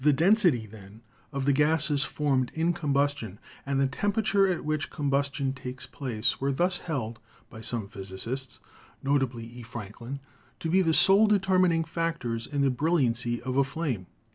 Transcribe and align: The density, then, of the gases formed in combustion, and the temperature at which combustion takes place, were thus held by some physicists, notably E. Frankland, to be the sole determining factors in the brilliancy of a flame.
The 0.03 0.13
density, 0.13 0.65
then, 0.65 1.03
of 1.31 1.45
the 1.45 1.53
gases 1.53 2.01
formed 2.01 2.49
in 2.55 2.73
combustion, 2.73 3.37
and 3.67 3.79
the 3.79 3.85
temperature 3.85 4.47
at 4.47 4.65
which 4.65 4.89
combustion 4.89 5.53
takes 5.53 5.85
place, 5.85 6.41
were 6.41 6.51
thus 6.51 6.79
held 6.79 7.19
by 7.51 7.61
some 7.61 7.87
physicists, 7.87 8.57
notably 9.03 9.45
E. 9.45 9.61
Frankland, 9.61 10.17
to 10.59 10.71
be 10.71 10.81
the 10.81 10.95
sole 10.95 11.27
determining 11.27 11.83
factors 11.83 12.47
in 12.47 12.61
the 12.61 12.71
brilliancy 12.71 13.43
of 13.43 13.57
a 13.57 13.63
flame. 13.63 14.07